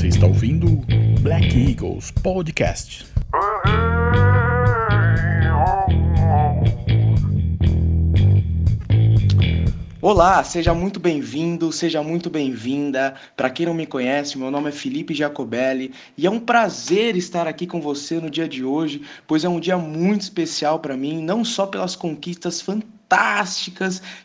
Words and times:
Você 0.00 0.08
está 0.08 0.26
ouvindo 0.26 0.66
Black 1.20 1.54
Eagles 1.54 2.10
Podcast. 2.10 3.04
Olá, 10.00 10.42
seja 10.42 10.72
muito 10.72 10.98
bem-vindo, 10.98 11.70
seja 11.70 12.02
muito 12.02 12.30
bem-vinda. 12.30 13.14
Para 13.36 13.50
quem 13.50 13.66
não 13.66 13.74
me 13.74 13.86
conhece, 13.86 14.38
meu 14.38 14.50
nome 14.50 14.70
é 14.70 14.72
Felipe 14.72 15.12
Jacobelli 15.12 15.92
e 16.16 16.26
é 16.26 16.30
um 16.30 16.40
prazer 16.40 17.14
estar 17.14 17.46
aqui 17.46 17.66
com 17.66 17.78
você 17.78 18.18
no 18.18 18.30
dia 18.30 18.48
de 18.48 18.64
hoje, 18.64 19.02
pois 19.26 19.44
é 19.44 19.50
um 19.50 19.60
dia 19.60 19.76
muito 19.76 20.22
especial 20.22 20.78
para 20.78 20.96
mim, 20.96 21.22
não 21.22 21.44
só 21.44 21.66
pelas 21.66 21.94
conquistas 21.94 22.62
fantásticas 22.62 22.99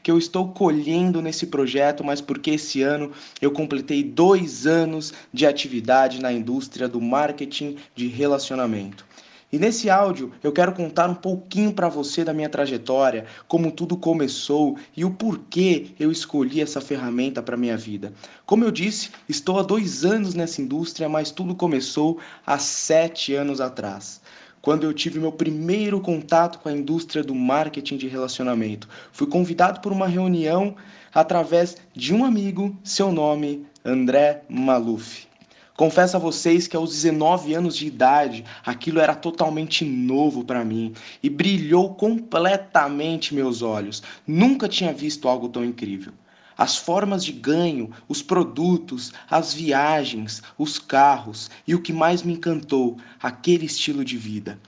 que 0.03 0.11
eu 0.11 0.17
estou 0.17 0.49
colhendo 0.49 1.21
nesse 1.21 1.47
projeto, 1.47 2.03
mas 2.03 2.21
porque 2.21 2.51
esse 2.51 2.81
ano 2.81 3.11
eu 3.41 3.51
completei 3.51 4.03
dois 4.03 4.67
anos 4.67 5.13
de 5.33 5.45
atividade 5.45 6.21
na 6.21 6.31
indústria 6.31 6.87
do 6.87 7.01
marketing 7.01 7.77
de 7.95 8.07
relacionamento. 8.07 9.05
E 9.51 9.57
nesse 9.57 9.89
áudio 9.89 10.33
eu 10.43 10.51
quero 10.51 10.73
contar 10.73 11.09
um 11.09 11.15
pouquinho 11.15 11.71
para 11.71 11.87
você 11.87 12.23
da 12.23 12.33
minha 12.33 12.49
trajetória, 12.49 13.25
como 13.47 13.71
tudo 13.71 13.95
começou 13.95 14.77
e 14.97 15.05
o 15.05 15.11
porquê 15.11 15.87
eu 15.99 16.11
escolhi 16.11 16.61
essa 16.61 16.81
ferramenta 16.81 17.41
para 17.41 17.55
minha 17.55 17.77
vida. 17.77 18.11
Como 18.45 18.63
eu 18.63 18.71
disse, 18.71 19.11
estou 19.29 19.57
há 19.57 19.63
dois 19.63 20.03
anos 20.03 20.33
nessa 20.33 20.61
indústria, 20.61 21.07
mas 21.07 21.31
tudo 21.31 21.55
começou 21.55 22.19
há 22.45 22.59
sete 22.59 23.33
anos 23.33 23.61
atrás 23.61 24.21
quando 24.65 24.83
eu 24.83 24.93
tive 24.95 25.19
meu 25.19 25.31
primeiro 25.31 26.01
contato 26.01 26.57
com 26.57 26.67
a 26.67 26.71
indústria 26.71 27.23
do 27.23 27.35
marketing 27.35 27.97
de 27.97 28.07
relacionamento. 28.07 28.89
Fui 29.11 29.27
convidado 29.27 29.79
por 29.79 29.91
uma 29.91 30.07
reunião 30.07 30.75
através 31.13 31.77
de 31.93 32.15
um 32.15 32.25
amigo, 32.25 32.75
seu 32.83 33.11
nome, 33.11 33.63
André 33.85 34.41
Maluf. 34.49 35.27
Confesso 35.77 36.17
a 36.17 36.19
vocês 36.19 36.67
que 36.67 36.75
aos 36.75 36.89
19 36.89 37.53
anos 37.53 37.77
de 37.77 37.85
idade, 37.85 38.43
aquilo 38.65 38.99
era 38.99 39.13
totalmente 39.13 39.85
novo 39.85 40.43
para 40.43 40.65
mim 40.65 40.93
e 41.21 41.29
brilhou 41.29 41.93
completamente 41.93 43.35
meus 43.35 43.61
olhos. 43.61 44.01
Nunca 44.25 44.67
tinha 44.67 44.91
visto 44.91 45.27
algo 45.27 45.47
tão 45.47 45.63
incrível. 45.63 46.11
As 46.57 46.77
formas 46.77 47.23
de 47.23 47.31
ganho, 47.31 47.91
os 48.07 48.21
produtos, 48.21 49.11
as 49.29 49.53
viagens, 49.53 50.41
os 50.57 50.79
carros 50.79 51.49
e 51.67 51.75
o 51.75 51.81
que 51.81 51.91
mais 51.91 52.23
me 52.23 52.33
encantou, 52.33 52.97
aquele 53.21 53.65
estilo 53.65 54.05
de 54.05 54.17
vida. 54.17 54.59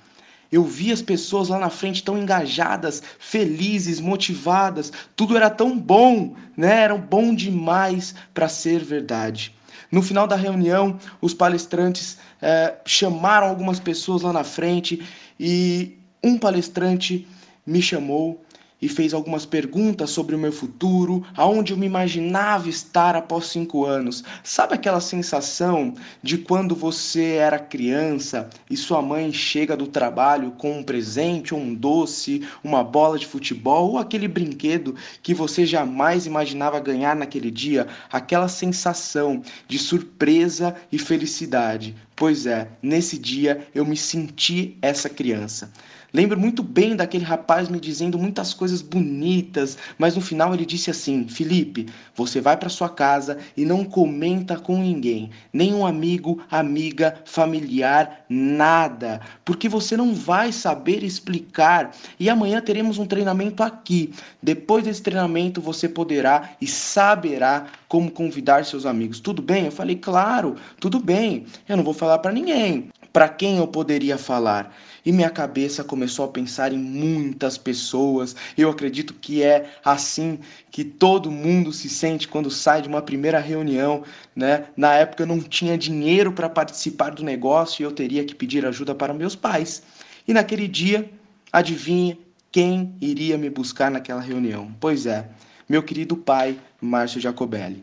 Eu 0.52 0.64
vi 0.64 0.92
as 0.92 1.02
pessoas 1.02 1.50
lá 1.50 1.60
na 1.60 1.70
frente 1.70 2.04
tão 2.04 2.18
engajadas, 2.18 3.04
felizes, 3.20 4.00
motivadas, 4.00 4.92
tudo 5.16 5.36
era 5.36 5.50
tão 5.50 5.78
bom, 5.78 6.36
né? 6.56 6.84
Era 6.84 6.98
bom 6.98 7.36
demais 7.36 8.16
para 8.34 8.48
ser 8.48 8.84
verdade. 8.84 9.54
No 9.92 10.02
final 10.02 10.28
da 10.28 10.36
reunião, 10.36 10.98
os 11.22 11.34
palestrantes 11.34 12.18
é, 12.42 12.76
chamaram 12.86 13.48
algumas 13.48 13.80
pessoas 13.80 14.22
lá 14.22 14.34
na 14.34 14.44
frente 14.44 15.06
e 15.40 15.98
um 16.24 16.38
palestrante 16.38 17.28
me 17.66 17.82
chamou 17.82 18.44
e 18.81 18.88
fez 18.88 19.14
algumas 19.14 19.45
perguntas 19.45 20.09
sobre 20.09 20.36
o 20.36 20.39
meu 20.39 20.52
futuro, 20.52 21.25
aonde 21.36 21.73
eu 21.73 21.78
me 21.78 21.86
imaginava 21.86 22.70
estar 22.70 23.16
após 23.16 23.47
cinco 23.47 23.86
anos. 23.86 24.23
Sabe 24.44 24.75
aquela 24.75 25.02
sensação 25.02 25.94
de 26.22 26.38
quando 26.38 26.75
você 26.75 27.33
era 27.33 27.59
criança 27.59 28.50
e 28.70 28.78
sua 28.78 29.02
mãe 29.02 29.31
chega 29.33 29.75
do 29.75 29.88
trabalho 29.88 30.52
com 30.52 30.80
um 30.80 30.83
presente, 30.83 31.55
um 31.55 31.73
doce, 31.73 32.48
uma 32.64 32.83
bola 32.83 33.17
de 33.17 33.25
futebol 33.25 33.92
ou 33.92 33.98
aquele 33.98 34.28
brinquedo 34.28 34.95
que 35.23 35.33
você 35.33 35.66
jamais 35.66 36.25
imaginava 36.25 36.80
ganhar 36.80 37.16
naquele 37.16 37.50
dia? 37.50 37.88
Aquela 38.11 38.48
sensação 38.48 39.42
de 39.67 39.80
surpresa 39.80 40.75
e 40.92 41.00
felicidade. 41.00 41.95
Pois 42.16 42.45
é, 42.45 42.67
nesse 42.81 43.17
dia 43.17 43.67
eu 43.73 43.86
me 43.86 43.95
senti 43.95 44.77
essa 44.82 45.08
criança. 45.08 45.71
Lembro 46.14 46.40
muito 46.40 46.64
bem 46.64 46.95
daquele 46.95 47.26
rapaz 47.26 47.68
me 47.68 47.80
dizendo 47.80 48.18
muitas 48.18 48.54
coisas 48.54 48.82
bonitas, 48.82 49.78
mas 49.98 50.16
no 50.16 50.22
final 50.22 50.54
ele 50.54 50.66
disse 50.66 50.90
assim: 50.90 51.28
Felipe, 51.28 51.88
você 52.16 52.40
vai 52.40 52.56
para 52.56 52.70
sua 52.70 52.88
casa 52.88 53.38
e 53.58 53.66
não 53.66 53.84
comenta 53.84 54.58
com 54.58 54.78
ninguém, 54.78 55.30
nenhum 55.52 55.86
amigo, 55.86 56.42
amiga, 56.50 57.22
familiar, 57.26 58.26
nada, 58.30 59.20
porque 59.44 59.67
você 59.67 59.98
não 59.98 60.14
vai 60.16 60.52
saber 60.54 61.04
explicar. 61.04 61.92
E 62.17 62.30
amanhã 62.30 62.62
teremos 62.62 62.98
um 62.98 63.06
treinamento 63.06 63.62
aqui. 63.62 64.14
Depois 64.42 64.86
desse 64.86 65.02
treinamento 65.02 65.60
você 65.60 65.90
poderá 65.90 66.52
e 66.62 66.67
saberá 66.67 67.67
como 67.88 68.10
convidar 68.10 68.64
seus 68.64 68.86
amigos. 68.86 69.20
Tudo 69.20 69.42
bem? 69.42 69.66
Eu 69.66 69.72
falei: 69.72 69.98
Claro, 69.98 70.56
tudo 70.80 71.00
bem. 71.00 71.46
Eu 71.67 71.76
não 71.76 71.84
vou 71.84 71.94
falar 71.94 72.20
para 72.20 72.32
ninguém. 72.32 72.90
Para 73.12 73.30
quem 73.30 73.58
eu 73.58 73.68
poderia 73.68 74.18
falar? 74.18 74.73
e 75.08 75.12
minha 75.14 75.30
cabeça 75.30 75.86
começou 75.86 76.26
a 76.26 76.28
pensar 76.28 76.73
em 76.73 76.78
muitas 76.78 77.58
pessoas. 77.58 78.36
Eu 78.58 78.70
acredito 78.70 79.14
que 79.14 79.42
é 79.42 79.72
assim 79.82 80.38
que 80.70 80.84
todo 80.84 81.32
mundo 81.32 81.72
se 81.72 81.88
sente 81.88 82.28
quando 82.28 82.52
sai 82.52 82.82
de 82.82 82.90
uma 82.90 83.02
primeira 83.02 83.40
reunião, 83.40 84.04
né? 84.36 84.66
Na 84.76 84.96
época 84.96 85.23
eu 85.23 85.28
não 85.28 85.40
tinha 85.40 85.78
dinheiro 85.78 86.34
para 86.34 86.50
participar 86.50 87.12
do 87.12 87.23
negócio 87.23 87.82
e 87.82 87.86
eu 87.86 87.92
teria 87.94 88.26
que 88.26 88.36
pedir 88.36 88.66
ajuda 88.66 88.94
para 88.94 89.14
meus 89.14 89.34
pais. 89.34 89.82
E 90.28 90.34
naquele 90.34 90.67
dia, 90.67 91.10
adivinha 91.54 92.17
quem 92.52 92.94
iria 93.00 93.38
me 93.38 93.50
buscar 93.50 93.90
naquela 93.90 94.20
reunião? 94.20 94.76
Pois 94.78 95.06
é, 95.06 95.30
meu 95.70 95.82
querido 95.82 96.17
pai, 96.17 96.60
Márcio 96.82 97.22
Jacobelli. 97.22 97.82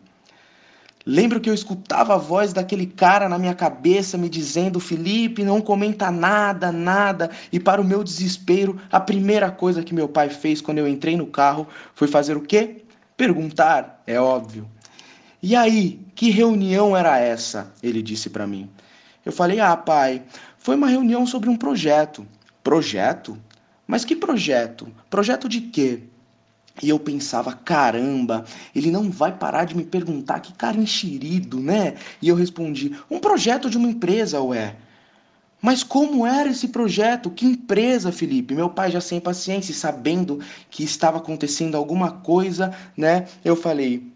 Lembro 1.07 1.39
que 1.39 1.51
eu 1.51 1.55
escutava 1.55 2.15
a 2.15 2.19
voz 2.19 2.55
daquele 2.55 2.87
cara 2.87 3.29
na 3.29 3.39
minha 3.39 3.55
cabeça 3.55 4.17
me 4.17 4.29
dizendo: 4.29 4.81
Felipe, 4.81 5.45
não 5.45 5.61
comenta 5.61 6.11
nada, 6.11 6.73
nada. 6.73 7.31
E 7.53 7.61
para 7.61 7.81
o 7.81 7.85
meu 7.85 8.03
desespero, 8.03 8.81
a 8.91 8.99
primeira 8.99 9.51
coisa 9.51 9.83
que 9.83 9.95
meu 9.95 10.09
pai 10.09 10.31
fez 10.31 10.63
quando 10.63 10.79
eu 10.79 10.89
entrei 10.89 11.15
no 11.15 11.27
carro 11.27 11.69
foi 11.95 12.09
fazer 12.09 12.37
o 12.37 12.41
quê? 12.41 12.85
Perguntar, 13.19 14.03
é 14.07 14.19
óbvio. 14.19 14.67
E 15.43 15.55
aí, 15.55 16.01
que 16.15 16.31
reunião 16.31 16.97
era 16.97 17.19
essa? 17.19 17.71
Ele 17.83 18.01
disse 18.01 18.31
para 18.31 18.47
mim. 18.47 18.71
Eu 19.27 19.33
falei: 19.33 19.61
Ah, 19.61 19.77
pai, 19.77 20.23
foi 20.57 20.75
uma 20.75 20.89
reunião 20.89 21.27
sobre 21.27 21.51
um 21.51 21.57
projeto. 21.57 22.27
Projeto? 22.63 23.37
Mas 23.87 24.07
que 24.07 24.17
projeto? 24.17 24.89
Projeto 25.11 25.51
de 25.51 25.61
quê? 25.61 26.05
E 26.83 26.89
eu 26.89 26.99
pensava, 26.99 27.53
caramba, 27.53 28.45
ele 28.75 28.91
não 28.91 29.11
vai 29.11 29.33
parar 29.37 29.65
de 29.65 29.77
me 29.77 29.85
perguntar 29.85 30.41
que 30.41 30.53
cara 30.53 30.77
enxerido, 30.77 31.61
né? 31.61 31.95
E 32.21 32.29
eu 32.29 32.35
respondi, 32.35 32.97
um 33.11 33.21
projeto 33.21 33.71
de 33.71 33.79
uma 33.79 33.89
empresa, 33.89 34.41
ué. 34.43 34.77
Mas 35.63 35.83
como 35.83 36.27
era 36.27 36.51
esse 36.51 36.69
projeto? 36.69 37.31
Que 37.31 37.47
empresa, 37.47 38.13
Felipe? 38.13 38.55
Meu 38.55 38.69
pai 38.69 38.91
já 38.91 39.01
sem 39.01 39.19
paciência, 39.19 39.73
sabendo 39.75 40.41
que 40.69 40.85
estava 40.85 41.19
acontecendo 41.19 41.77
alguma 41.77 42.11
coisa, 42.11 42.77
né? 42.97 43.27
Eu 43.43 43.57
falei, 43.57 44.13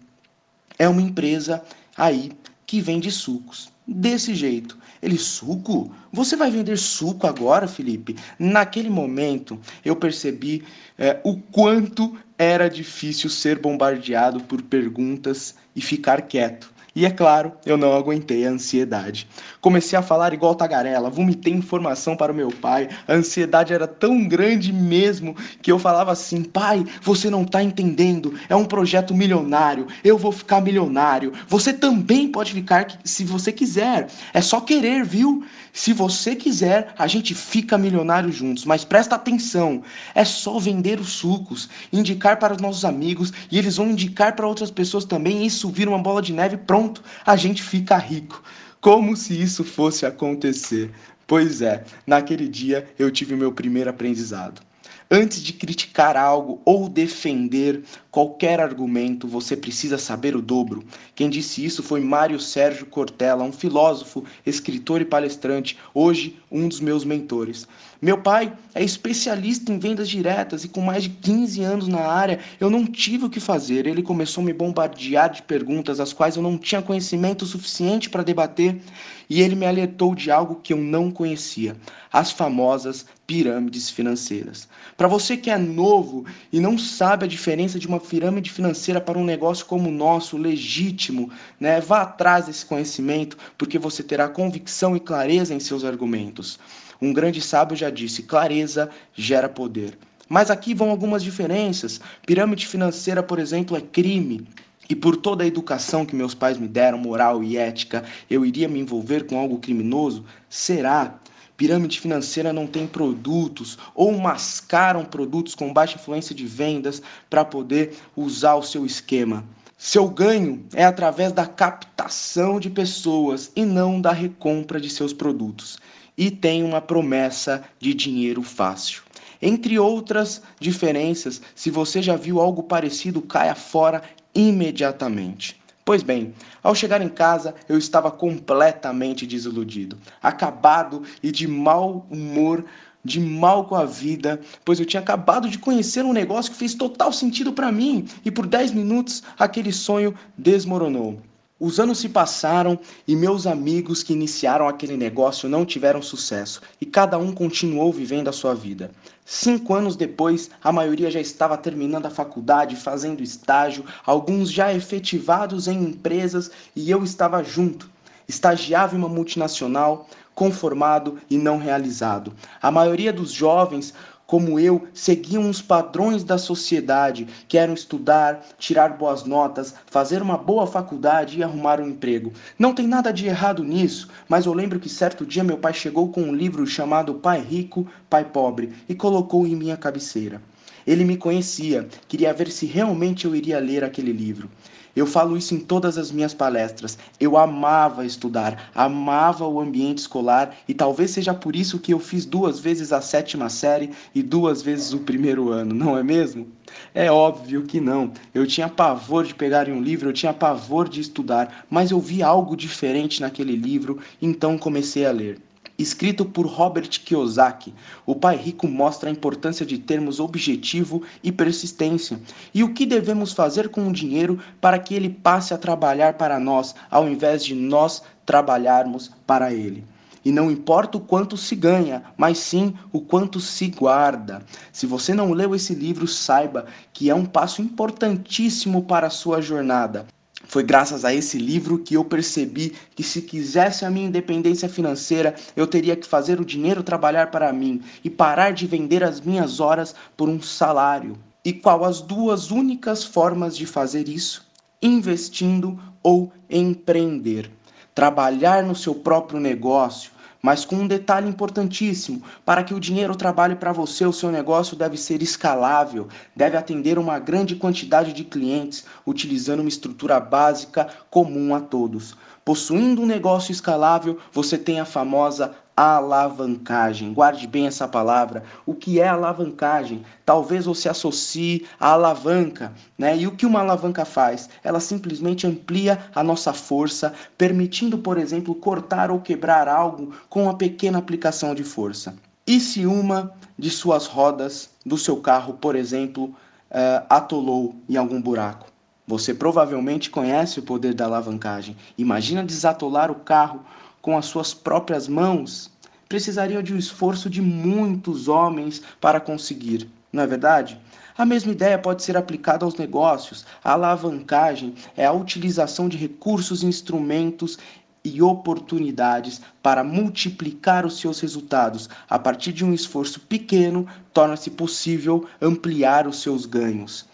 é 0.78 0.88
uma 0.88 1.00
empresa 1.00 1.62
aí 1.96 2.32
que 2.66 2.80
vende 2.80 3.10
sucos. 3.10 3.72
Desse 3.90 4.34
jeito. 4.34 4.76
Ele, 5.00 5.16
suco? 5.16 5.90
Você 6.12 6.36
vai 6.36 6.50
vender 6.50 6.76
suco 6.76 7.26
agora, 7.26 7.66
Felipe? 7.66 8.16
Naquele 8.38 8.90
momento, 8.90 9.58
eu 9.82 9.96
percebi 9.96 10.62
é, 10.98 11.18
o 11.24 11.38
quanto 11.38 12.14
era 12.36 12.68
difícil 12.68 13.30
ser 13.30 13.58
bombardeado 13.58 14.40
por 14.40 14.60
perguntas 14.60 15.54
e 15.74 15.80
ficar 15.80 16.20
quieto. 16.22 16.70
E 16.98 17.06
é 17.06 17.10
claro, 17.12 17.52
eu 17.64 17.76
não 17.76 17.92
aguentei 17.92 18.44
a 18.44 18.50
ansiedade. 18.50 19.28
Comecei 19.60 19.96
a 19.96 20.02
falar 20.02 20.34
igual 20.34 20.56
tagarela, 20.56 21.08
vomitei 21.08 21.52
informação 21.52 22.16
para 22.16 22.32
o 22.32 22.34
meu 22.34 22.50
pai. 22.50 22.88
A 23.06 23.12
ansiedade 23.12 23.72
era 23.72 23.86
tão 23.86 24.26
grande 24.26 24.72
mesmo 24.72 25.36
que 25.62 25.70
eu 25.70 25.78
falava 25.78 26.10
assim: 26.10 26.42
pai, 26.42 26.84
você 27.00 27.30
não 27.30 27.42
está 27.42 27.62
entendendo. 27.62 28.34
É 28.48 28.56
um 28.56 28.64
projeto 28.64 29.14
milionário. 29.14 29.86
Eu 30.02 30.18
vou 30.18 30.32
ficar 30.32 30.60
milionário. 30.60 31.32
Você 31.46 31.72
também 31.72 32.32
pode 32.32 32.52
ficar 32.52 32.88
se 33.04 33.22
você 33.24 33.52
quiser. 33.52 34.08
É 34.34 34.40
só 34.40 34.60
querer, 34.60 35.04
viu? 35.04 35.44
Se 35.72 35.92
você 35.92 36.34
quiser, 36.34 36.92
a 36.98 37.06
gente 37.06 37.32
fica 37.32 37.78
milionário 37.78 38.32
juntos. 38.32 38.64
Mas 38.64 38.84
presta 38.84 39.14
atenção: 39.14 39.84
é 40.16 40.24
só 40.24 40.58
vender 40.58 40.98
os 40.98 41.10
sucos, 41.10 41.68
indicar 41.92 42.40
para 42.40 42.54
os 42.54 42.60
nossos 42.60 42.84
amigos 42.84 43.32
e 43.52 43.56
eles 43.56 43.76
vão 43.76 43.88
indicar 43.88 44.34
para 44.34 44.48
outras 44.48 44.72
pessoas 44.72 45.04
também. 45.04 45.44
E 45.44 45.46
isso 45.46 45.68
vira 45.68 45.90
uma 45.90 45.98
bola 46.00 46.20
de 46.20 46.32
neve 46.32 46.56
pronto 46.56 46.87
pronto, 46.88 47.02
a 47.24 47.36
gente 47.36 47.62
fica 47.62 47.96
rico. 47.96 48.42
Como 48.80 49.16
se 49.16 49.40
isso 49.40 49.64
fosse 49.64 50.06
acontecer. 50.06 50.90
Pois 51.26 51.60
é, 51.60 51.84
naquele 52.06 52.48
dia 52.48 52.88
eu 52.98 53.10
tive 53.10 53.36
meu 53.36 53.52
primeiro 53.52 53.90
aprendizado. 53.90 54.62
Antes 55.10 55.42
de 55.42 55.52
criticar 55.52 56.16
algo 56.16 56.60
ou 56.64 56.88
defender, 56.88 57.82
qualquer 58.18 58.58
argumento, 58.58 59.28
você 59.28 59.56
precisa 59.56 59.96
saber 59.96 60.34
o 60.34 60.42
dobro. 60.42 60.82
Quem 61.14 61.30
disse 61.30 61.64
isso 61.64 61.84
foi 61.84 62.00
Mário 62.00 62.40
Sérgio 62.40 62.84
Cortella, 62.86 63.44
um 63.44 63.52
filósofo, 63.52 64.24
escritor 64.44 65.00
e 65.00 65.04
palestrante, 65.04 65.78
hoje 65.94 66.36
um 66.50 66.66
dos 66.66 66.80
meus 66.80 67.04
mentores. 67.04 67.68
Meu 68.02 68.18
pai 68.18 68.52
é 68.74 68.82
especialista 68.82 69.72
em 69.72 69.78
vendas 69.78 70.08
diretas 70.08 70.64
e 70.64 70.68
com 70.68 70.80
mais 70.80 71.04
de 71.04 71.10
15 71.10 71.62
anos 71.62 71.88
na 71.88 72.00
área, 72.00 72.38
eu 72.60 72.70
não 72.70 72.86
tive 72.86 73.26
o 73.26 73.30
que 73.30 73.40
fazer. 73.40 73.86
Ele 73.86 74.02
começou 74.02 74.42
a 74.42 74.46
me 74.46 74.52
bombardear 74.52 75.30
de 75.30 75.42
perguntas 75.42 75.98
as 75.98 76.12
quais 76.12 76.36
eu 76.36 76.42
não 76.42 76.56
tinha 76.56 76.82
conhecimento 76.82 77.44
suficiente 77.44 78.08
para 78.08 78.22
debater, 78.22 78.80
e 79.28 79.42
ele 79.42 79.54
me 79.54 79.66
alertou 79.66 80.14
de 80.14 80.30
algo 80.30 80.60
que 80.62 80.72
eu 80.72 80.78
não 80.78 81.10
conhecia: 81.10 81.76
as 82.12 82.30
famosas 82.30 83.04
pirâmides 83.26 83.90
financeiras. 83.90 84.68
Para 84.96 85.08
você 85.08 85.36
que 85.36 85.50
é 85.50 85.58
novo 85.58 86.24
e 86.52 86.60
não 86.60 86.78
sabe 86.78 87.24
a 87.24 87.28
diferença 87.28 87.78
de 87.78 87.86
uma 87.86 88.00
pirâmide 88.08 88.50
financeira 88.50 89.00
para 89.00 89.18
um 89.18 89.24
negócio 89.24 89.66
como 89.66 89.88
o 89.88 89.92
nosso, 89.92 90.36
legítimo, 90.36 91.30
né? 91.60 91.80
Vá 91.80 92.02
atrás 92.02 92.46
desse 92.46 92.64
conhecimento, 92.64 93.36
porque 93.56 93.78
você 93.78 94.02
terá 94.02 94.28
convicção 94.28 94.96
e 94.96 95.00
clareza 95.00 95.54
em 95.54 95.60
seus 95.60 95.84
argumentos. 95.84 96.58
Um 97.00 97.12
grande 97.12 97.40
sábio 97.40 97.76
já 97.76 97.90
disse: 97.90 98.22
clareza 98.22 98.90
gera 99.14 99.48
poder. 99.48 99.98
Mas 100.28 100.50
aqui 100.50 100.74
vão 100.74 100.90
algumas 100.90 101.22
diferenças. 101.22 102.00
Pirâmide 102.26 102.66
financeira, 102.66 103.22
por 103.22 103.38
exemplo, 103.38 103.76
é 103.76 103.80
crime. 103.80 104.46
E 104.90 104.94
por 104.94 105.16
toda 105.16 105.44
a 105.44 105.46
educação 105.46 106.06
que 106.06 106.16
meus 106.16 106.34
pais 106.34 106.56
me 106.56 106.66
deram, 106.66 106.96
moral 106.96 107.44
e 107.44 107.58
ética, 107.58 108.04
eu 108.28 108.44
iria 108.44 108.68
me 108.68 108.80
envolver 108.80 109.26
com 109.26 109.38
algo 109.38 109.58
criminoso? 109.58 110.24
Será? 110.48 111.18
Pirâmide 111.58 112.00
financeira 112.00 112.52
não 112.52 112.68
tem 112.68 112.86
produtos 112.86 113.76
ou 113.92 114.16
mascaram 114.16 115.04
produtos 115.04 115.56
com 115.56 115.72
baixa 115.72 115.96
influência 115.96 116.32
de 116.32 116.46
vendas 116.46 117.02
para 117.28 117.44
poder 117.44 117.96
usar 118.16 118.54
o 118.54 118.62
seu 118.62 118.86
esquema. 118.86 119.44
Seu 119.76 120.08
ganho 120.08 120.64
é 120.72 120.84
através 120.84 121.32
da 121.32 121.46
captação 121.46 122.60
de 122.60 122.70
pessoas 122.70 123.50
e 123.56 123.64
não 123.64 124.00
da 124.00 124.12
recompra 124.12 124.80
de 124.80 124.88
seus 124.88 125.12
produtos 125.12 125.80
e 126.16 126.30
tem 126.30 126.62
uma 126.62 126.80
promessa 126.80 127.64
de 127.80 127.92
dinheiro 127.92 128.42
fácil. 128.42 129.02
Entre 129.42 129.80
outras 129.80 130.40
diferenças, 130.60 131.42
se 131.56 131.70
você 131.70 132.00
já 132.00 132.14
viu 132.14 132.40
algo 132.40 132.62
parecido, 132.62 133.20
caia 133.20 133.56
fora 133.56 134.02
imediatamente. 134.32 135.60
Pois 135.88 136.02
bem, 136.02 136.34
ao 136.62 136.74
chegar 136.74 137.00
em 137.00 137.08
casa, 137.08 137.54
eu 137.66 137.78
estava 137.78 138.10
completamente 138.10 139.26
desiludido, 139.26 139.96
acabado 140.22 141.02
e 141.22 141.32
de 141.32 141.48
mau 141.48 142.06
humor, 142.10 142.62
de 143.02 143.18
mal 143.18 143.64
com 143.64 143.74
a 143.74 143.86
vida, 143.86 144.38
pois 144.66 144.78
eu 144.78 144.84
tinha 144.84 145.00
acabado 145.00 145.48
de 145.48 145.56
conhecer 145.56 146.04
um 146.04 146.12
negócio 146.12 146.52
que 146.52 146.58
fez 146.58 146.74
total 146.74 147.10
sentido 147.10 147.54
para 147.54 147.72
mim 147.72 148.06
e 148.22 148.30
por 148.30 148.46
10 148.46 148.72
minutos 148.72 149.22
aquele 149.38 149.72
sonho 149.72 150.14
desmoronou. 150.36 151.22
Os 151.60 151.80
anos 151.80 151.98
se 151.98 152.08
passaram 152.08 152.78
e 153.04 153.16
meus 153.16 153.44
amigos 153.44 154.04
que 154.04 154.12
iniciaram 154.12 154.68
aquele 154.68 154.96
negócio 154.96 155.48
não 155.48 155.66
tiveram 155.66 156.00
sucesso 156.00 156.62
e 156.80 156.86
cada 156.86 157.18
um 157.18 157.32
continuou 157.32 157.92
vivendo 157.92 158.28
a 158.28 158.32
sua 158.32 158.54
vida. 158.54 158.92
Cinco 159.24 159.74
anos 159.74 159.96
depois, 159.96 160.50
a 160.62 160.70
maioria 160.70 161.10
já 161.10 161.20
estava 161.20 161.58
terminando 161.58 162.06
a 162.06 162.10
faculdade, 162.10 162.76
fazendo 162.76 163.24
estágio, 163.24 163.84
alguns 164.06 164.52
já 164.52 164.72
efetivados 164.72 165.66
em 165.66 165.82
empresas 165.82 166.48
e 166.76 166.88
eu 166.88 167.02
estava 167.02 167.42
junto. 167.42 167.90
Estagiava 168.28 168.94
em 168.94 168.98
uma 168.98 169.08
multinacional, 169.08 170.08
conformado 170.36 171.18
e 171.28 171.36
não 171.36 171.58
realizado. 171.58 172.32
A 172.62 172.70
maioria 172.70 173.12
dos 173.12 173.32
jovens 173.32 173.92
como 174.28 174.60
eu, 174.60 174.86
seguiam 174.92 175.48
os 175.48 175.62
padrões 175.62 176.22
da 176.22 176.36
sociedade, 176.36 177.26
que 177.48 177.56
eram 177.56 177.72
estudar, 177.72 178.44
tirar 178.58 178.90
boas 178.90 179.24
notas, 179.24 179.74
fazer 179.86 180.20
uma 180.20 180.36
boa 180.36 180.66
faculdade 180.66 181.38
e 181.38 181.42
arrumar 181.42 181.80
um 181.80 181.88
emprego. 181.88 182.34
Não 182.58 182.74
tem 182.74 182.86
nada 182.86 183.10
de 183.10 183.26
errado 183.26 183.64
nisso, 183.64 184.06
mas 184.28 184.44
eu 184.44 184.52
lembro 184.52 184.78
que 184.78 184.88
certo 184.90 185.24
dia 185.24 185.42
meu 185.42 185.56
pai 185.56 185.72
chegou 185.72 186.10
com 186.10 186.20
um 186.20 186.34
livro 186.34 186.66
chamado 186.66 187.14
Pai 187.14 187.40
Rico, 187.40 187.86
Pai 188.10 188.22
Pobre 188.22 188.74
e 188.86 188.94
colocou 188.94 189.46
em 189.46 189.56
minha 189.56 189.78
cabeceira. 189.78 190.42
Ele 190.86 191.06
me 191.06 191.16
conhecia, 191.16 191.88
queria 192.06 192.34
ver 192.34 192.50
se 192.50 192.66
realmente 192.66 193.24
eu 193.24 193.34
iria 193.34 193.58
ler 193.58 193.82
aquele 193.82 194.12
livro. 194.12 194.50
Eu 194.98 195.06
falo 195.06 195.36
isso 195.36 195.54
em 195.54 195.60
todas 195.60 195.96
as 195.96 196.10
minhas 196.10 196.34
palestras. 196.34 196.98
Eu 197.20 197.36
amava 197.36 198.04
estudar, 198.04 198.68
amava 198.74 199.46
o 199.46 199.60
ambiente 199.60 199.98
escolar 199.98 200.56
e 200.66 200.74
talvez 200.74 201.12
seja 201.12 201.32
por 201.32 201.54
isso 201.54 201.78
que 201.78 201.94
eu 201.94 202.00
fiz 202.00 202.26
duas 202.26 202.58
vezes 202.58 202.92
a 202.92 203.00
sétima 203.00 203.48
série 203.48 203.92
e 204.12 204.24
duas 204.24 204.60
vezes 204.60 204.92
o 204.92 204.98
primeiro 204.98 205.50
ano, 205.50 205.72
não 205.72 205.96
é 205.96 206.02
mesmo? 206.02 206.48
É 206.92 207.12
óbvio 207.12 207.62
que 207.62 207.80
não. 207.80 208.12
Eu 208.34 208.44
tinha 208.44 208.68
pavor 208.68 209.24
de 209.24 209.36
pegar 209.36 209.68
um 209.68 209.80
livro, 209.80 210.08
eu 210.08 210.12
tinha 210.12 210.34
pavor 210.34 210.88
de 210.88 211.00
estudar, 211.00 211.64
mas 211.70 211.92
eu 211.92 212.00
vi 212.00 212.20
algo 212.20 212.56
diferente 212.56 213.20
naquele 213.20 213.54
livro, 213.54 214.00
então 214.20 214.58
comecei 214.58 215.06
a 215.06 215.12
ler. 215.12 215.40
Escrito 215.78 216.24
por 216.24 216.44
Robert 216.44 216.88
Kiyosaki, 216.88 217.72
o 218.04 218.16
Pai 218.16 218.36
Rico 218.36 218.66
mostra 218.66 219.08
a 219.08 219.12
importância 219.12 219.64
de 219.64 219.78
termos 219.78 220.18
objetivo 220.18 221.04
e 221.22 221.30
persistência 221.30 222.20
e 222.52 222.64
o 222.64 222.74
que 222.74 222.84
devemos 222.84 223.32
fazer 223.32 223.68
com 223.68 223.86
o 223.86 223.92
dinheiro 223.92 224.40
para 224.60 224.76
que 224.80 224.92
ele 224.92 225.08
passe 225.08 225.54
a 225.54 225.58
trabalhar 225.58 226.14
para 226.14 226.40
nós, 226.40 226.74
ao 226.90 227.08
invés 227.08 227.44
de 227.44 227.54
nós 227.54 228.02
trabalharmos 228.26 229.12
para 229.24 229.54
ele. 229.54 229.84
E 230.24 230.32
não 230.32 230.50
importa 230.50 230.98
o 230.98 231.00
quanto 231.00 231.36
se 231.36 231.54
ganha, 231.54 232.02
mas 232.16 232.38
sim 232.38 232.74
o 232.92 233.00
quanto 233.00 233.38
se 233.38 233.68
guarda. 233.68 234.44
Se 234.72 234.84
você 234.84 235.14
não 235.14 235.32
leu 235.32 235.54
esse 235.54 235.76
livro, 235.76 236.08
saiba 236.08 236.66
que 236.92 237.08
é 237.08 237.14
um 237.14 237.24
passo 237.24 237.62
importantíssimo 237.62 238.82
para 238.82 239.06
a 239.06 239.10
sua 239.10 239.40
jornada. 239.40 240.06
Foi 240.46 240.62
graças 240.62 241.04
a 241.04 241.12
esse 241.12 241.36
livro 241.36 241.78
que 241.78 241.94
eu 241.94 242.04
percebi 242.04 242.72
que 242.94 243.02
se 243.02 243.22
quisesse 243.22 243.84
a 243.84 243.90
minha 243.90 244.06
independência 244.06 244.68
financeira, 244.68 245.34
eu 245.56 245.66
teria 245.66 245.96
que 245.96 246.06
fazer 246.06 246.40
o 246.40 246.44
dinheiro 246.44 246.82
trabalhar 246.82 247.30
para 247.30 247.52
mim 247.52 247.82
e 248.04 248.08
parar 248.08 248.52
de 248.52 248.66
vender 248.66 249.02
as 249.02 249.20
minhas 249.20 249.60
horas 249.60 249.94
por 250.16 250.28
um 250.28 250.40
salário. 250.40 251.18
E 251.44 251.52
qual 251.52 251.84
as 251.84 252.00
duas 252.00 252.50
únicas 252.50 253.04
formas 253.04 253.56
de 253.56 253.66
fazer 253.66 254.08
isso? 254.08 254.46
Investindo 254.80 255.78
ou 256.02 256.32
empreender. 256.48 257.50
Trabalhar 257.94 258.62
no 258.62 258.76
seu 258.76 258.94
próprio 258.94 259.40
negócio, 259.40 260.12
mas 260.42 260.64
com 260.64 260.76
um 260.76 260.86
detalhe 260.86 261.28
importantíssimo: 261.28 262.22
para 262.44 262.62
que 262.62 262.74
o 262.74 262.80
dinheiro 262.80 263.16
trabalhe 263.16 263.56
para 263.56 263.72
você, 263.72 264.04
o 264.04 264.12
seu 264.12 264.30
negócio 264.30 264.76
deve 264.76 264.96
ser 264.96 265.22
escalável, 265.22 266.08
deve 266.34 266.56
atender 266.56 266.98
uma 266.98 267.18
grande 267.18 267.56
quantidade 267.56 268.12
de 268.12 268.24
clientes, 268.24 268.84
utilizando 269.06 269.60
uma 269.60 269.68
estrutura 269.68 270.20
básica 270.20 270.88
comum 271.10 271.54
a 271.54 271.60
todos. 271.60 272.16
Possuindo 272.44 273.02
um 273.02 273.06
negócio 273.06 273.52
escalável, 273.52 274.18
você 274.32 274.56
tem 274.56 274.80
a 274.80 274.86
famosa 274.86 275.54
alavancagem. 275.78 277.12
Guarde 277.12 277.46
bem 277.46 277.68
essa 277.68 277.86
palavra. 277.86 278.42
O 278.66 278.74
que 278.74 278.98
é 279.00 279.06
alavancagem? 279.06 280.04
Talvez 280.24 280.64
você 280.64 280.88
associe 280.88 281.66
a 281.78 281.90
alavanca, 281.90 282.72
né? 282.98 283.16
E 283.16 283.28
o 283.28 283.32
que 283.32 283.46
uma 283.46 283.60
alavanca 283.60 284.04
faz? 284.04 284.50
Ela 284.64 284.80
simplesmente 284.80 285.46
amplia 285.46 286.00
a 286.12 286.24
nossa 286.24 286.52
força, 286.52 287.14
permitindo, 287.36 287.98
por 287.98 288.18
exemplo, 288.18 288.56
cortar 288.56 289.08
ou 289.10 289.20
quebrar 289.20 289.68
algo 289.68 290.12
com 290.28 290.44
uma 290.44 290.56
pequena 290.56 290.98
aplicação 290.98 291.54
de 291.54 291.62
força. 291.62 292.16
E 292.44 292.58
se 292.58 292.84
uma 292.84 293.32
de 293.56 293.70
suas 293.70 294.06
rodas 294.06 294.70
do 294.84 294.98
seu 294.98 295.18
carro, 295.18 295.54
por 295.54 295.76
exemplo, 295.76 296.24
uh, 296.24 297.06
atolou 297.08 297.76
em 297.88 297.96
algum 297.96 298.20
buraco? 298.20 298.66
Você 299.06 299.32
provavelmente 299.32 300.10
conhece 300.10 300.58
o 300.58 300.62
poder 300.62 300.92
da 300.92 301.04
alavancagem. 301.04 301.76
Imagina 301.96 302.44
desatolar 302.44 303.10
o 303.10 303.14
carro 303.14 303.64
com 304.00 304.16
as 304.16 304.26
suas 304.26 304.54
próprias 304.54 305.08
mãos, 305.08 305.70
precisaria 306.08 306.62
de 306.62 306.72
um 306.72 306.78
esforço 306.78 307.28
de 307.28 307.42
muitos 307.42 308.28
homens 308.28 308.82
para 309.00 309.20
conseguir, 309.20 309.88
não 310.12 310.22
é 310.22 310.26
verdade? 310.26 310.80
A 311.18 311.26
mesma 311.26 311.50
ideia 311.50 311.76
pode 311.76 312.04
ser 312.04 312.16
aplicada 312.16 312.64
aos 312.64 312.76
negócios. 312.76 313.44
A 313.64 313.72
alavancagem 313.72 314.74
é 314.96 315.04
a 315.04 315.12
utilização 315.12 315.88
de 315.88 315.96
recursos, 315.96 316.62
instrumentos 316.62 317.58
e 318.04 318.22
oportunidades 318.22 319.40
para 319.60 319.82
multiplicar 319.82 320.86
os 320.86 321.00
seus 321.00 321.18
resultados. 321.18 321.90
A 322.08 322.20
partir 322.20 322.52
de 322.52 322.64
um 322.64 322.72
esforço 322.72 323.18
pequeno, 323.20 323.84
torna-se 324.14 324.50
possível 324.50 325.26
ampliar 325.42 326.06
os 326.06 326.22
seus 326.22 326.46
ganhos. 326.46 327.04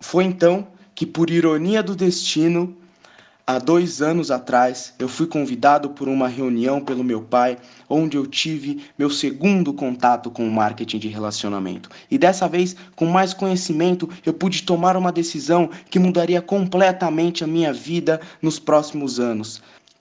Foi 0.00 0.24
então 0.24 0.66
que, 0.94 1.04
por 1.04 1.28
ironia 1.28 1.82
do 1.82 1.94
destino, 1.94 2.74
Há 3.50 3.58
dois 3.58 4.00
anos 4.00 4.30
atrás, 4.30 4.94
eu 4.96 5.08
fui 5.08 5.26
convidado 5.26 5.90
por 5.90 6.06
uma 6.06 6.28
reunião 6.28 6.80
pelo 6.80 7.02
meu 7.02 7.20
pai, 7.20 7.58
onde 7.88 8.16
eu 8.16 8.24
tive 8.24 8.84
meu 8.96 9.10
segundo 9.10 9.72
contato 9.72 10.30
com 10.30 10.46
o 10.46 10.52
marketing 10.52 11.00
de 11.00 11.08
relacionamento. 11.08 11.90
E 12.08 12.16
dessa 12.16 12.46
vez, 12.46 12.76
com 12.94 13.06
mais 13.06 13.34
conhecimento, 13.34 14.08
eu 14.24 14.32
pude 14.32 14.62
tomar 14.62 14.96
uma 14.96 15.10
decisão 15.10 15.68
que 15.90 15.98
mudaria 15.98 16.40
completamente 16.40 17.42
a 17.42 17.46
minha 17.48 17.72
vida 17.72 18.20
nos 18.40 18.60
próximos 18.60 19.18
anos. 19.18 19.60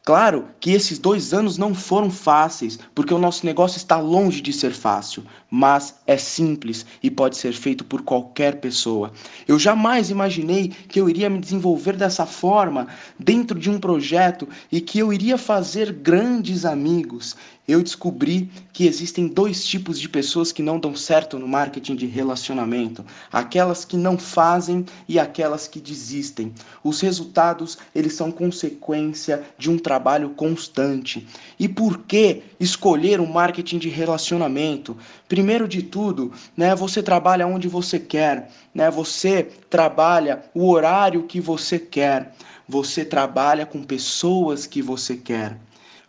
Claro 0.10 0.48
que 0.60 0.72
esses 0.72 0.98
dois 0.98 1.36
anos 1.36 1.60
não 1.60 1.76
foram 1.76 2.10
fáceis, 2.10 2.80
porque 2.96 3.14
o 3.14 3.20
nosso 3.20 3.46
negócio 3.46 3.78
está 3.78 4.00
longe 4.00 4.42
de 4.42 4.52
ser 4.52 4.72
fácil, 4.72 5.24
mas 5.52 6.00
é 6.08 6.18
simples 6.18 6.84
e 7.04 7.12
pode 7.12 7.38
ser 7.38 7.54
feito 7.54 7.86
por 7.86 8.02
qualquer 8.02 8.60
pessoa. 8.60 9.12
Eu 9.48 9.60
jamais 9.60 10.10
imaginei 10.10 10.70
que 10.70 11.00
eu 11.00 11.08
iria 11.08 11.30
me 11.30 11.38
desenvolver 11.38 11.96
dessa 11.96 12.26
forma 12.26 12.88
dentro 13.20 13.60
de 13.60 13.70
um 13.70 13.80
projeto 13.80 14.50
e 14.72 14.82
que 14.82 14.98
eu 14.98 15.14
iria 15.14 15.38
fazer 15.38 15.94
grandes 15.94 16.66
amigos 16.66 17.36
eu 17.72 17.84
descobri 17.84 18.50
que 18.74 18.88
existem 18.88 19.28
dois 19.28 19.64
tipos 19.64 20.00
de 20.00 20.10
pessoas 20.10 20.52
que 20.52 20.64
não 20.64 20.80
dão 20.80 20.96
certo 20.96 21.38
no 21.38 21.48
marketing 21.48 21.96
de 21.96 22.08
relacionamento: 22.08 23.06
aquelas 23.32 23.86
que 23.86 23.96
não 23.96 24.18
fazem 24.18 24.86
e 25.08 25.20
aquelas 25.20 25.68
que 25.68 25.80
desistem. 25.80 26.52
Os 26.84 27.00
resultados, 27.02 27.78
eles 27.94 28.14
são 28.14 28.32
consequência 28.32 29.44
de 29.58 29.70
um 29.70 29.78
trabalho 29.78 30.32
constante. 30.32 31.28
E 31.60 31.70
por 31.70 32.00
que 32.00 32.42
escolher 32.60 33.20
o 33.20 33.24
um 33.24 33.32
marketing 33.32 33.78
de 33.78 33.90
relacionamento? 33.90 34.98
Primeiro 35.28 35.68
de 35.68 35.84
tudo, 35.84 36.32
né, 36.58 36.74
você 36.74 37.04
trabalha 37.04 37.46
onde 37.46 37.68
você 37.68 38.00
quer, 38.00 38.50
né? 38.74 38.90
Você 38.90 39.44
trabalha 39.70 40.44
o 40.56 40.70
horário 40.70 41.24
que 41.24 41.40
você 41.40 41.78
quer. 41.78 42.34
Você 42.68 43.06
trabalha 43.06 43.66
com 43.66 43.84
pessoas 43.84 44.66
que 44.66 44.82
você 44.82 45.16
quer. 45.16 45.58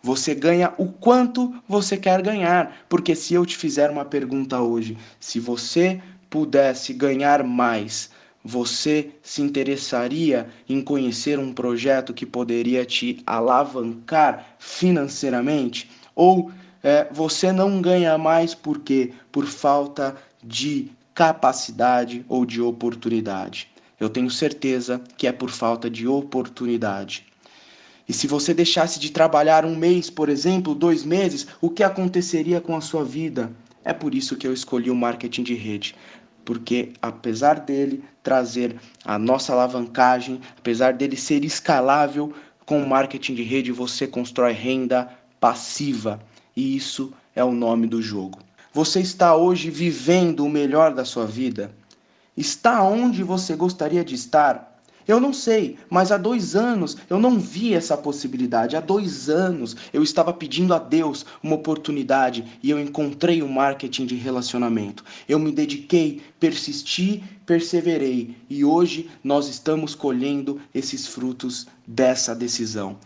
Você 0.03 0.33
ganha 0.33 0.73
o 0.77 0.87
quanto 0.87 1.53
você 1.67 1.95
quer 1.97 2.21
ganhar. 2.21 2.85
Porque 2.89 3.15
se 3.15 3.33
eu 3.33 3.45
te 3.45 3.55
fizer 3.55 3.89
uma 3.89 4.05
pergunta 4.05 4.59
hoje, 4.59 4.97
se 5.19 5.39
você 5.39 6.01
pudesse 6.29 6.93
ganhar 6.93 7.43
mais, 7.43 8.09
você 8.43 9.11
se 9.21 9.41
interessaria 9.41 10.49
em 10.67 10.81
conhecer 10.81 11.37
um 11.37 11.53
projeto 11.53 12.13
que 12.13 12.25
poderia 12.25 12.85
te 12.85 13.21
alavancar 13.25 14.55
financeiramente? 14.57 15.89
Ou 16.15 16.51
é, 16.83 17.07
você 17.11 17.51
não 17.51 17.81
ganha 17.81 18.17
mais 18.17 18.55
por 18.55 18.79
quê? 18.79 19.13
Por 19.31 19.45
falta 19.45 20.15
de 20.43 20.91
capacidade 21.13 22.25
ou 22.27 22.45
de 22.45 22.59
oportunidade. 22.59 23.67
Eu 23.99 24.09
tenho 24.09 24.31
certeza 24.31 24.99
que 25.15 25.27
é 25.27 25.31
por 25.31 25.51
falta 25.51 25.87
de 25.87 26.07
oportunidade. 26.07 27.30
E 28.07 28.13
se 28.13 28.27
você 28.27 28.53
deixasse 28.53 28.99
de 28.99 29.11
trabalhar 29.11 29.65
um 29.65 29.75
mês, 29.75 30.09
por 30.09 30.29
exemplo, 30.29 30.75
dois 30.75 31.03
meses, 31.03 31.47
o 31.61 31.69
que 31.69 31.83
aconteceria 31.83 32.59
com 32.59 32.75
a 32.75 32.81
sua 32.81 33.05
vida? 33.05 33.51
É 33.83 33.93
por 33.93 34.13
isso 34.13 34.35
que 34.35 34.45
eu 34.45 34.53
escolhi 34.53 34.89
o 34.89 34.95
marketing 34.95 35.43
de 35.43 35.53
rede. 35.53 35.95
Porque 36.43 36.93
apesar 37.01 37.59
dele 37.59 38.03
trazer 38.23 38.75
a 39.05 39.17
nossa 39.17 39.53
alavancagem, 39.53 40.41
apesar 40.57 40.93
dele 40.93 41.15
ser 41.15 41.43
escalável, 41.45 42.33
com 42.65 42.81
o 42.81 42.87
marketing 42.87 43.35
de 43.35 43.43
rede 43.43 43.71
você 43.71 44.07
constrói 44.07 44.53
renda 44.53 45.09
passiva. 45.39 46.19
E 46.55 46.75
isso 46.75 47.13
é 47.35 47.43
o 47.43 47.51
nome 47.51 47.87
do 47.87 48.01
jogo. 48.01 48.39
Você 48.73 49.01
está 49.01 49.35
hoje 49.35 49.69
vivendo 49.69 50.45
o 50.45 50.49
melhor 50.49 50.93
da 50.93 51.03
sua 51.03 51.25
vida? 51.25 51.75
Está 52.37 52.83
onde 52.83 53.23
você 53.23 53.55
gostaria 53.55 54.03
de 54.03 54.15
estar? 54.15 54.70
Eu 55.07 55.19
não 55.19 55.33
sei, 55.33 55.77
mas 55.89 56.11
há 56.11 56.17
dois 56.17 56.55
anos 56.55 56.95
eu 57.09 57.19
não 57.19 57.39
vi 57.39 57.73
essa 57.73 57.97
possibilidade. 57.97 58.75
Há 58.75 58.79
dois 58.79 59.29
anos 59.29 59.75
eu 59.91 60.03
estava 60.03 60.31
pedindo 60.31 60.73
a 60.73 60.79
Deus 60.79 61.25
uma 61.41 61.55
oportunidade 61.55 62.45
e 62.61 62.69
eu 62.69 62.79
encontrei 62.79 63.41
o 63.41 63.49
marketing 63.49 64.05
de 64.05 64.15
relacionamento. 64.15 65.03
Eu 65.27 65.39
me 65.39 65.51
dediquei, 65.51 66.21
persisti, 66.39 67.23
perseverei 67.45 68.35
e 68.49 68.63
hoje 68.63 69.09
nós 69.23 69.47
estamos 69.47 69.95
colhendo 69.95 70.61
esses 70.73 71.07
frutos 71.07 71.67
dessa 71.85 72.35
decisão. 72.35 72.97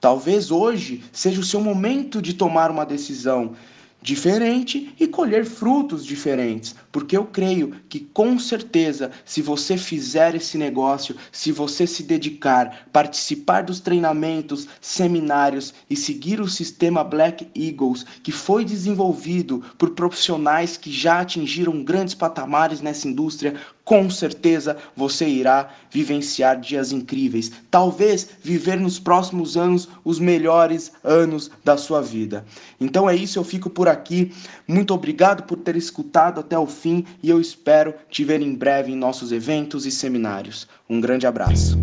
Talvez 0.00 0.50
hoje 0.50 1.02
seja 1.12 1.40
o 1.40 1.44
seu 1.44 1.60
momento 1.60 2.20
de 2.20 2.34
tomar 2.34 2.70
uma 2.70 2.84
decisão 2.84 3.54
diferente 4.02 4.92
e 4.98 5.06
colher 5.06 5.44
frutos 5.44 6.04
diferentes, 6.04 6.74
porque 6.90 7.16
eu 7.16 7.24
creio 7.24 7.76
que 7.88 8.00
com 8.00 8.38
certeza, 8.38 9.12
se 9.24 9.40
você 9.40 9.76
fizer 9.76 10.34
esse 10.34 10.58
negócio, 10.58 11.16
se 11.30 11.52
você 11.52 11.86
se 11.86 12.02
dedicar, 12.02 12.88
participar 12.92 13.62
dos 13.62 13.78
treinamentos, 13.78 14.66
seminários 14.80 15.72
e 15.88 15.94
seguir 15.94 16.40
o 16.40 16.48
sistema 16.48 17.04
Black 17.04 17.48
Eagles, 17.54 18.04
que 18.22 18.32
foi 18.32 18.64
desenvolvido 18.64 19.62
por 19.78 19.90
profissionais 19.90 20.76
que 20.76 20.90
já 20.90 21.20
atingiram 21.20 21.84
grandes 21.84 22.14
patamares 22.14 22.80
nessa 22.80 23.06
indústria, 23.06 23.54
com 23.92 24.08
certeza 24.08 24.78
você 24.96 25.28
irá 25.28 25.68
vivenciar 25.90 26.58
dias 26.58 26.92
incríveis. 26.92 27.52
Talvez 27.70 28.26
viver 28.42 28.80
nos 28.80 28.98
próximos 28.98 29.54
anos 29.54 29.86
os 30.02 30.18
melhores 30.18 30.92
anos 31.04 31.50
da 31.62 31.76
sua 31.76 32.00
vida. 32.00 32.42
Então 32.80 33.08
é 33.08 33.14
isso, 33.14 33.38
eu 33.38 33.44
fico 33.44 33.68
por 33.68 33.88
aqui. 33.88 34.32
Muito 34.66 34.94
obrigado 34.94 35.42
por 35.42 35.58
ter 35.58 35.76
escutado 35.76 36.40
até 36.40 36.58
o 36.58 36.66
fim 36.66 37.04
e 37.22 37.28
eu 37.28 37.38
espero 37.38 37.92
te 38.08 38.24
ver 38.24 38.40
em 38.40 38.54
breve 38.54 38.90
em 38.92 38.96
nossos 38.96 39.30
eventos 39.30 39.84
e 39.84 39.90
seminários. 39.90 40.66
Um 40.88 40.98
grande 40.98 41.26
abraço. 41.26 41.78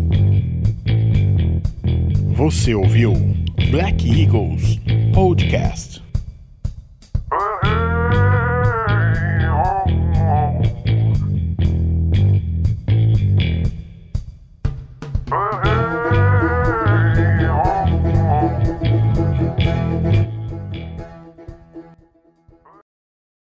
Você 2.34 2.74
ouviu 2.74 3.12
Black 3.70 4.04
Eagles 4.20 4.80
Podcast. 5.14 5.99